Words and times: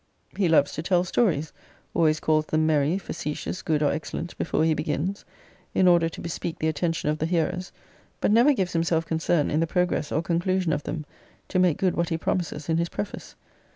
He 0.35 0.49
loves 0.49 0.71
to 0.73 0.81
tell 0.81 1.03
stories: 1.03 1.53
always 1.93 2.19
calls 2.19 2.47
them 2.47 2.65
merry, 2.65 2.97
facetious, 2.97 3.61
good, 3.61 3.83
or 3.83 3.91
excellent, 3.91 4.35
before 4.39 4.63
he 4.63 4.73
begins, 4.73 5.25
in 5.75 5.87
order 5.87 6.09
to 6.09 6.21
bespeak 6.21 6.57
the 6.57 6.67
attention 6.67 7.09
of 7.11 7.19
the 7.19 7.27
hearers, 7.27 7.71
but 8.19 8.31
never 8.31 8.51
gives 8.51 8.73
himself 8.73 9.05
concern 9.05 9.51
in 9.51 9.59
the 9.59 9.67
progress 9.67 10.11
or 10.11 10.23
conclusion 10.23 10.73
of 10.73 10.81
them, 10.81 11.05
to 11.49 11.59
make 11.59 11.77
good 11.77 11.95
what 11.95 12.09
he 12.09 12.17
promises 12.17 12.67
in 12.67 12.77
his 12.77 12.89
preface. 12.89 13.35